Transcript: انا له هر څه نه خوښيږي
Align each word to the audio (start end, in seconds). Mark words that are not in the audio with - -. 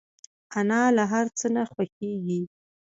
انا 0.59 0.81
له 0.97 1.03
هر 1.13 1.25
څه 1.37 1.47
نه 1.55 1.63
خوښيږي 1.71 2.41